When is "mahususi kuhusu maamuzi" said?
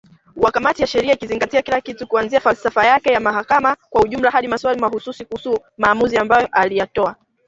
4.79-6.17